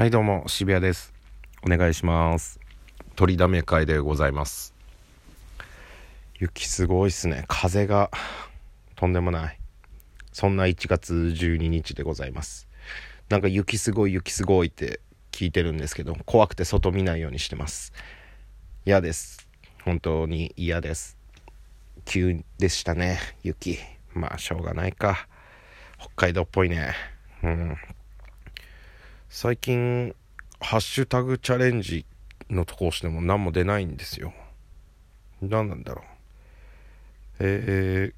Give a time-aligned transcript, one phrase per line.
[0.00, 1.12] はいどうも渋谷です。
[1.62, 2.58] お願いします。
[3.16, 4.72] 取りだめ会でございます。
[6.38, 7.44] 雪すごいっすね。
[7.48, 8.10] 風が
[8.96, 9.58] とんでもない。
[10.32, 12.66] そんな1月12日でございます。
[13.28, 15.00] なんか雪すごい雪すごいって
[15.32, 17.92] 聞いてるんですけど怖くて外見ないようにしてます。
[18.86, 19.50] 嫌です。
[19.84, 21.18] 本当に嫌です。
[22.06, 23.78] 急でしたね雪。
[24.14, 25.28] まあしょうがないか。
[25.98, 26.94] 北海道っぽいね。
[27.42, 27.76] うん。
[29.32, 30.12] 最近
[30.58, 32.04] ハッシュタグチャレンジ
[32.50, 34.34] のとこ押しても何も出ないんですよ。
[35.40, 36.04] 何なんだろう。
[37.38, 38.14] えー、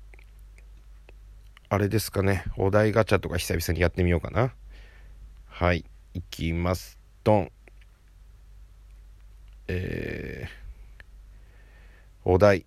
[1.69, 2.45] あれですかね。
[2.57, 4.55] お題ガチャとか久々にやってみようかな。
[5.49, 6.99] はいいきます。
[7.25, 7.53] ドン。
[9.69, 10.51] えー、
[12.25, 12.65] お題。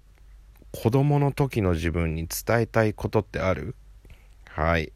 [0.72, 3.76] 子供の時の自分に伝えたいことってある？
[4.50, 4.94] はい。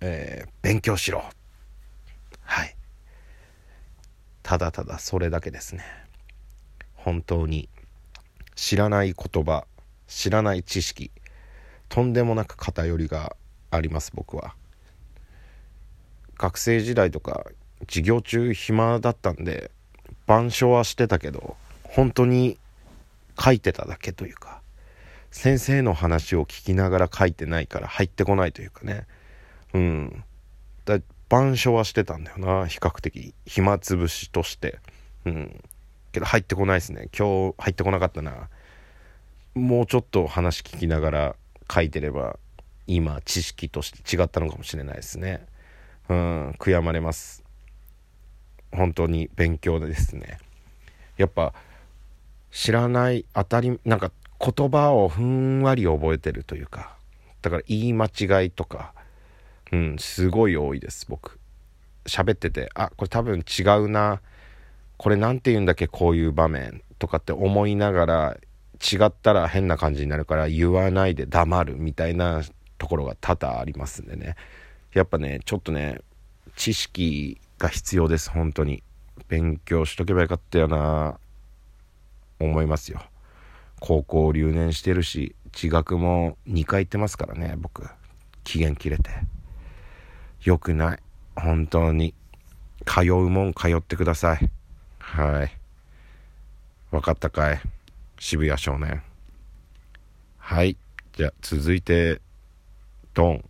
[0.00, 1.22] えー、勉強しろ。
[2.40, 2.74] はい。
[4.48, 5.84] ただただそれだけですね。
[6.94, 7.68] 本当に。
[8.54, 9.66] 知らない言葉
[10.06, 11.10] 知らない知識
[11.90, 13.36] とんでもなく偏りが
[13.70, 14.54] あります僕は。
[16.38, 17.44] 学生時代とか
[17.88, 19.70] 授業中暇だったんで
[20.26, 22.56] 板書はしてたけど本当に
[23.38, 24.62] 書いてただけというか
[25.30, 29.06] 先生の話を聞きながら書いてないから入ってこないというかね。
[29.74, 30.24] うん。
[30.86, 32.66] だ板書はしてたんだよな。
[32.66, 33.34] 比較的。
[33.46, 34.78] 暇つぶしとして。
[35.24, 35.60] うん。
[36.12, 37.08] けど入ってこないですね。
[37.16, 38.48] 今日入ってこなかったな。
[39.54, 41.36] もうちょっと話聞きながら
[41.70, 42.38] 書いてれば
[42.86, 45.46] 今知識として違ったのかもしれないですね。
[46.08, 46.50] うん。
[46.58, 47.44] 悔やまれます。
[48.72, 50.38] 本当に勉強ですね。
[51.18, 51.52] やっぱ
[52.50, 56.96] 知らない当たりなんか言葉をふんわり覚えてるというか
[57.42, 58.94] だから言い間違いとか
[59.72, 61.38] うん、すごい多いです、僕。
[62.06, 64.20] 喋ってて、あ、これ多分違うな。
[64.96, 68.36] これ何て言うんだっけ、こういう場面とかって思いながら、
[68.80, 72.42] 違ったら変な感じになるから言わないで黙るみたいな
[72.78, 74.36] ところが多々ありますんでね。
[74.92, 76.00] やっぱね、ちょっとね、
[76.56, 78.82] 知識が必要です、本当に。
[79.28, 81.18] 勉強しとけばよかったよな、
[82.40, 83.02] 思いますよ。
[83.80, 87.88] 高校留年してるし、地学も2回行ってますからね、僕。
[88.44, 89.10] 期限切れて。
[90.42, 90.98] 良くない。
[91.36, 92.14] 本当に。
[92.86, 94.50] 通うもん通ってください。
[94.98, 95.58] はい。
[96.90, 97.60] 分かったかい？
[98.18, 99.02] 渋谷少年。
[100.38, 100.76] はい。
[101.12, 102.20] じゃあ続いて、
[103.14, 103.44] ドン。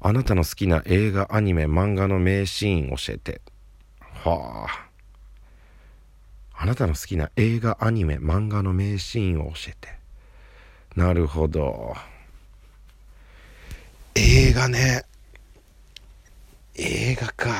[0.00, 3.40] あなたの好きな映画、アニメ、漫画の名シーン教えて。
[4.00, 4.88] はあ。
[6.54, 9.96] あなたの好きな映画、アニメ、漫画の名シーンを教えて。
[10.96, 11.96] なるほど。
[14.52, 15.02] 映画ね。
[16.74, 17.54] 映画か。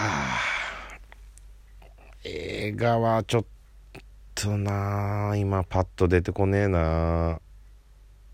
[2.22, 3.44] 映画はちょっ
[4.34, 7.40] とな今パッと出てこねえな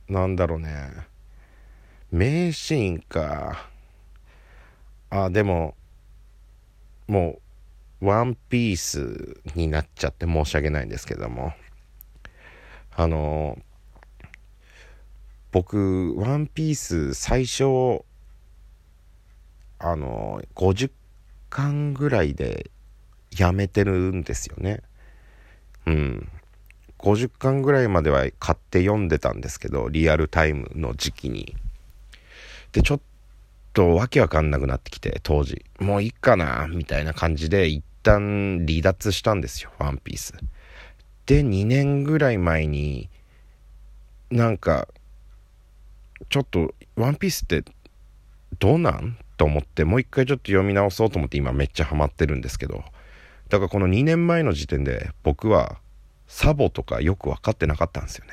[0.08, 0.90] なんだろうね。
[2.10, 3.68] 名シーンか。
[5.10, 5.76] あ、でも、
[7.06, 7.38] も
[8.00, 11.52] う、ワンピースになっちゃって申し訳ないんですけども。
[12.96, 13.56] あの、
[15.52, 18.02] 僕、ワンピース最初、
[19.78, 20.90] あの50
[21.50, 22.70] 巻ぐらいで
[23.36, 24.82] やめてるんですよね。
[25.86, 26.28] うん。
[26.98, 31.54] 50巻ぐらいまでは買って読んでたんですけどリアルタイムの時期に。
[32.72, 33.00] でちょっ
[33.72, 35.64] とわけわかんなくなってきて当時。
[35.78, 40.34] もういいかなみたいな感じで一旦離脱したんですよワンピース。
[41.26, 43.08] で2年ぐらい前に
[44.30, 44.88] なんか
[46.28, 47.62] ちょっとワンピースって
[48.58, 49.16] どうなん？
[49.38, 52.84] と思ってもう一回ちょっと読み直そうと思って今めっちゃハマってるんですけど
[53.48, 55.78] だからこの2年前の時点で僕は
[56.26, 58.32] サボとかよく分かってなかったんですよね。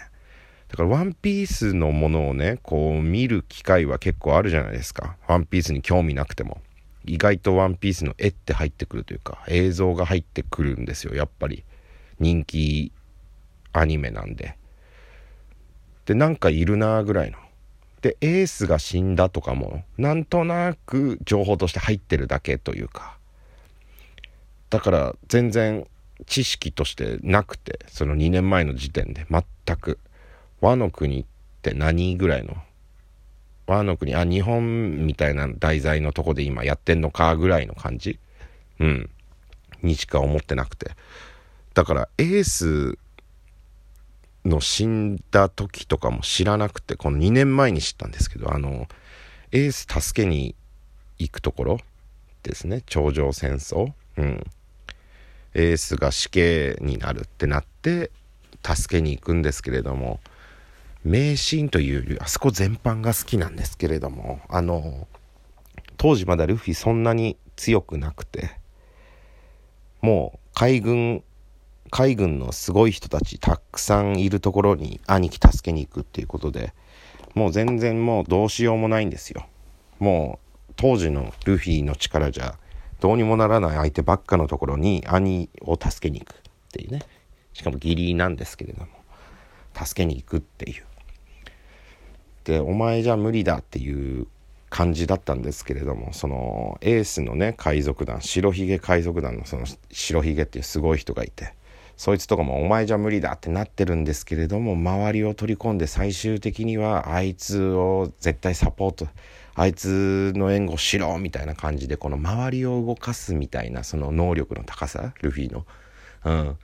[0.68, 5.16] だからワンピースのものをねこう見る機会は結構あるじゃないですか。
[5.28, 6.62] ワンピースに興味なくても。
[7.08, 11.16] 意外とワンピースの絵って入ってくるというか映像が入ってくるんですよ。
[11.16, 11.64] やっぱり
[12.20, 12.91] 人気
[13.74, 14.58] アニメなんで。
[16.06, 17.38] でなんかいるなぐらいの。
[18.05, 23.17] でエースが死んだとかもなんとなく情報として入ってるだけというか。
[24.69, 25.87] だから全然
[26.28, 29.43] 知識としてなくてその2年前の時点で全
[29.78, 29.97] く。
[30.61, 31.25] 和の国っ
[31.63, 32.55] て何ぐらいの？
[33.66, 38.19] 和の国あ日本みたいな題材のとこで今やってんのかぐらいの感じ？
[38.79, 39.09] うん。
[39.81, 40.91] にしか思ってなくて。
[41.73, 42.99] だからエース
[44.46, 48.88] の死んだ時とかも知らなくて、この2年前に知ったんですけど、あの、
[49.52, 50.56] エース助けに
[51.18, 51.78] 行くところ
[52.44, 52.82] ですね。
[52.86, 53.92] 頂上戦争。
[54.18, 54.44] うん。
[55.56, 58.12] エースが死刑になるってなって
[58.62, 60.20] 助けに行くんですけれども
[61.06, 65.08] 名シーンというよりあそこ全般が好きなんですけれどもあの
[65.98, 68.52] 当時まだルフィそんなに強くなくて
[70.02, 71.24] もう海軍
[71.96, 76.74] 海軍のすごい人たちたくさんいるところに兄貴助けに行くっていうことで
[77.36, 79.47] もう全然もうどうしようもないんですよ。
[80.00, 82.58] もう当時のルフィの力じゃ
[83.00, 86.42] どうにもならない相手ばっかのところに兄を助けに行くっ
[86.74, 87.00] ていうね。
[87.53, 88.88] しかも義理なんですけれども
[89.74, 90.84] 助けに行くっていう。
[92.44, 94.28] でお前じゃ無理だっていう
[94.70, 101.53] 感じだったんですけれどもそのエースのね海賊団白ひげ海賊団のその白ひげっていうすごい人がいて。
[101.97, 109.08] そいつとかも「お前じゃ無理だ」ってなってるんですけれども周りを取り込んで最終的にはあいつを絶対サポート
[109.56, 115.66] あいつの援護しろみたいな感じでこの周りを動かすみたいなその能力の高さルフィの。
[116.26, 116.58] うん。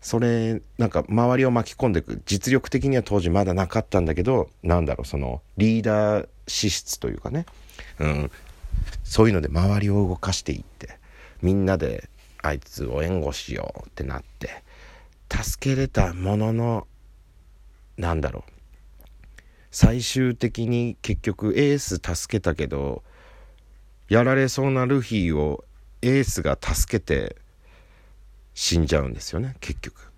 [0.00, 7.46] それなんか周りを巻き込んでいく実力的には当時まだなかったんだけどなんだろうそのリーダー資質というかね、
[7.98, 8.30] うん、
[9.02, 10.98] そういうので周りを動かしていって
[11.40, 12.10] みんなで
[12.44, 14.62] あいつを援護しようってなって
[15.30, 16.86] 助けれたものの
[17.96, 18.52] なんだろう。
[19.70, 23.02] 最終的に結局エース助けたけど
[24.08, 25.64] やられそうなルフィを
[26.02, 27.36] エースが助けて
[28.52, 30.12] 死んじゃうんですよね結局。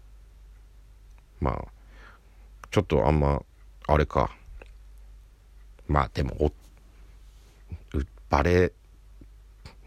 [1.41, 1.65] まあ
[2.73, 3.41] ちょっとあんま
[3.87, 4.35] あれか。
[5.87, 6.53] まあでも
[8.29, 8.73] バレ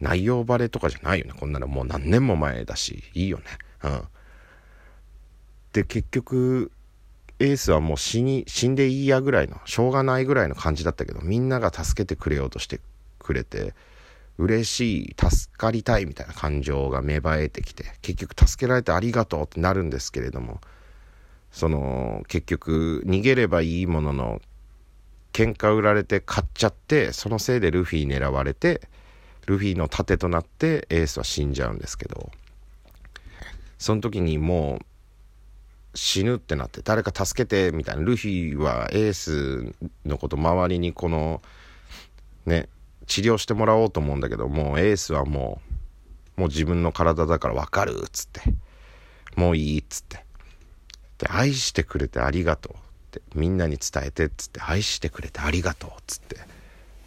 [0.01, 1.33] 内容バレとかじゃないよね。
[1.37, 3.03] こんなのもう何年も前だし。
[3.13, 3.43] いいよね。
[3.83, 4.01] うん。
[5.73, 6.71] で結局
[7.39, 12.81] エースはもう死に死んでいいやぐらいのしょうがないぐらいの感じだったけどみんなが助けてくれようとして
[13.17, 13.73] くれて
[14.37, 20.59] 嬉しい助かりたいみたいな感情が芽生えてきて結局助けられてありがとうってなるんですけれども
[21.51, 24.41] その結局逃げればいいものの
[25.33, 28.81] 喧嘩売られて買っちゃってそのせいでルフィ狙われて
[29.49, 32.31] ルフィの盾となってエースは死んじゃうんですけど。
[33.79, 34.85] その時にもう
[35.97, 38.03] 死ぬってなって誰か助けてみたいな。
[38.03, 39.73] ルフィはエース
[40.05, 41.41] のこと周りにこの
[42.45, 42.69] ね
[43.07, 45.61] 治療してもらおうと思うんだけどもうエースはも
[46.37, 48.41] うもう自分の体だから分かるっつって。
[49.35, 50.25] もういいっつって。
[51.17, 52.77] で愛してくれてありがとうっ
[53.11, 56.37] てみんなに伝えてっつって愛してくれてありがとうっつって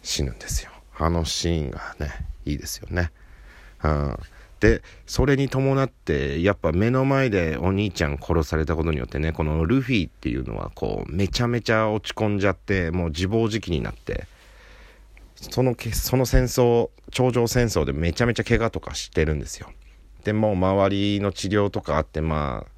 [0.01, 0.71] 死ぬんですよ。
[0.97, 2.32] あのシーンがね。
[2.45, 3.11] いいですよね。
[3.83, 4.17] うん。
[4.63, 14.25] でそれに伴ってやっぱ目の前でお兄ちゃん殺されたことによってねこのルフィっていうのはこうめちゃめちゃ落ち込んじゃってもう自暴自棄になって
[15.35, 19.69] そのその戦争頂上戦争でめちゃめちゃ怪我とかしてるんですよ。
[20.23, 22.71] でもう周りの治療とかあってまあ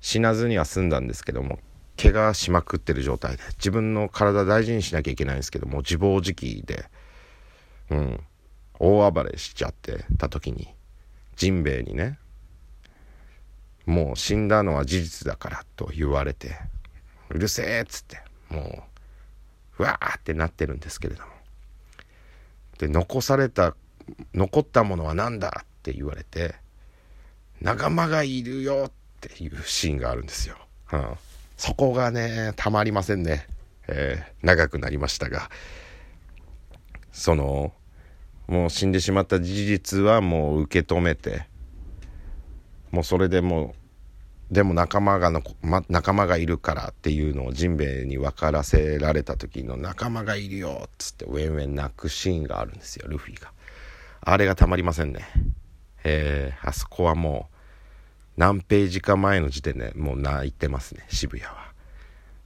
[0.00, 1.58] 死なずには済んだんですけども
[2.00, 6.84] 怪我しまくってる状態で自分の体大事にしなきゃいけないんですけども自暴自棄で
[7.90, 8.20] うん。
[8.78, 10.68] 大暴れしちゃってた時に
[11.36, 12.18] ジンベエにね
[13.86, 16.58] もう死んだのは事実だからと言われて
[17.30, 18.84] うるせえっつっても
[19.78, 21.32] ううわーってなってるんですけれども。
[22.78, 23.74] で残された
[24.34, 26.54] 残ったものは何だって言われて
[27.60, 30.56] 仲間がいるよっていうシーンがあるんですよ。
[30.92, 31.14] うん、
[31.56, 33.46] そこがねたまりませんね、
[33.88, 35.50] えー、長くなりましたが。
[37.10, 37.72] その
[38.48, 41.46] もう死んでしまった事実はもう受け止めて
[42.90, 43.74] もうそれでも
[44.50, 53.52] うでも仲間がの、ま、仲間がいるからっていうのをジンベエに分からせられた時の仲間がいるよっつってウェンウェン泣くシーンがあるんですよルフィが。
[54.22, 55.28] あれがたまりませんね。
[56.04, 57.54] えー、あそこはもう
[58.38, 61.72] 何ページか前の時点でもう泣いてますね渋谷は。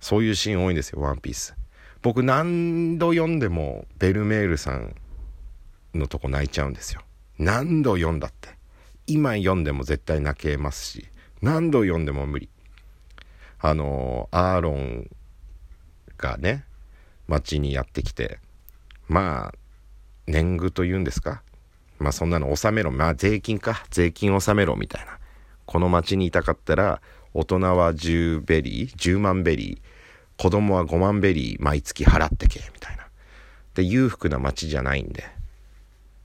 [0.01, 1.55] そういうシーン多いんですよワンピース。
[2.03, 4.97] 僕何度読んでもベルメールさん
[5.95, 7.03] のとこ泣いちゃうんですよ。
[7.39, 8.51] 何度読んだって。
[9.07, 11.07] 今読んでも絶対泣けますし。
[11.41, 12.49] 何度読んでも無理。
[13.59, 15.11] あのアーロン
[16.19, 16.65] がね
[17.29, 18.41] 町にやってきて
[19.09, 19.55] まあ
[20.27, 21.43] 年貢というんですか。
[21.99, 22.91] まあそんなの納めろ。
[22.91, 23.85] まあ税金か。
[23.91, 25.19] 税金納めろみたいな。
[25.67, 27.01] この町にいたかったら
[27.35, 33.07] 大人は10ベリー10万ベリー子供は5万ベリー毎月払ってけみたいな。
[33.75, 35.42] で裕福な町じゃないんで。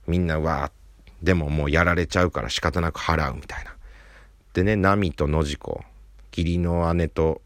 [0.07, 3.75] みんなわーでももうやられちゃうから仕方なく払うみたいな。
[4.53, 5.83] でねナミとノジコ
[6.31, 7.41] 義理の姉と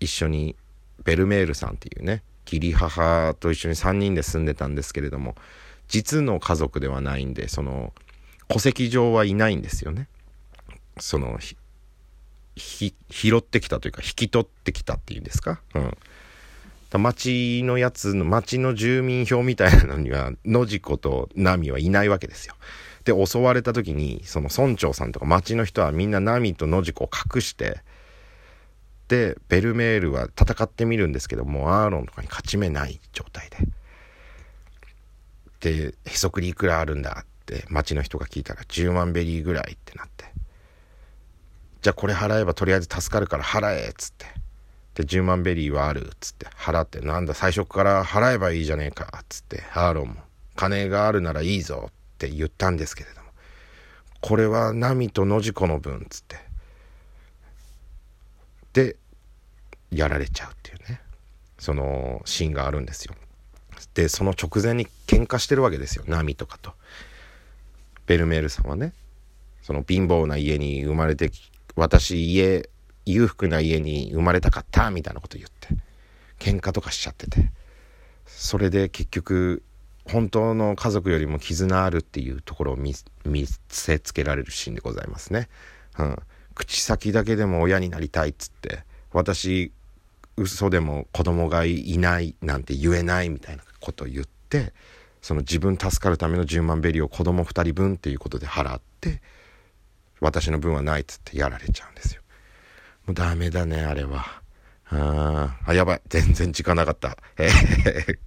[0.00, 0.56] 一緒に
[1.04, 5.34] ベルメールさんっていうね義理母と一緒に3人で住んでたんですけれども
[5.88, 7.92] 実の家族ではないんでその
[8.48, 10.08] 戸籍上はいないんですよね。
[10.98, 11.38] その
[12.56, 12.92] 拾
[13.38, 15.60] ってきたというか引き取ってきたっていうんですか？
[15.74, 15.96] うん。
[16.98, 22.54] 町のやつの町の住民票みたいなのには野次子とナミはいないわけですよ。
[23.04, 27.82] で襲われた時にその村長さんとか町の人はみんなナミと野次子を隠して
[29.08, 33.58] でベルメールは戦ってみるんですけどもアーロンとかに勝ち目ない状態で。
[35.60, 40.26] でへそくりいくらあるんだって町の人が聞いたら10万ベリーぐらいってなって。
[41.80, 44.43] じゃあこれ払えばとりあえず助かるから払えっつって。
[44.94, 50.14] で10万ベリーはあるっつって払ってなんだ最初から払えばいいじゃねえかっつってアーロンも
[50.56, 53.28] 金があるならいいぞって言ったんですけれども
[54.20, 56.36] これはナミと野次子の分っつって
[58.72, 58.96] で
[59.90, 61.00] やられちゃうっていうね
[61.58, 63.14] そのシーンがあるんですよ。
[63.94, 66.72] でその直前に喧嘩してるわけですよナミとかと。
[68.06, 68.92] ベルメールさんはね
[69.62, 71.30] その貧乏な家に生まれて
[71.74, 72.68] 私家
[73.06, 75.68] 裕福な家に生まれたかったみたいなこと言って
[76.38, 77.50] 喧嘩とかしちゃってて
[78.26, 79.62] それで結局
[80.06, 82.94] 本当の家族よりも絆あるっていうところを見
[83.68, 85.48] せつけられるシーンでございますね。
[85.98, 86.16] うん、
[86.54, 89.72] 口先だけでも親になりたいっつって私
[90.36, 94.72] 嘘でも子供がいないなんて言えないみたいなことを言って
[95.22, 99.22] その自分助かるための10万ベリーを子供2人分っていうことで払って
[100.20, 102.22] 私の分はないっつってやられちゃうんですよ。
[103.06, 104.42] もうダメだね、あれは。
[104.90, 106.02] ああ、やばい。
[106.08, 107.16] 全然時間なかった。
[107.38, 108.18] えー、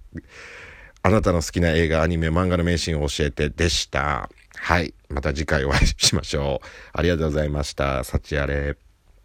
[1.02, 4.28] あなたの好きな映画、アニメ、漫画の名シーンを教えてでした。
[4.56, 4.94] はい。
[5.08, 6.66] また次回お会いしましょう。
[6.92, 8.04] ありがとうございました。
[8.04, 8.76] 幸あれ。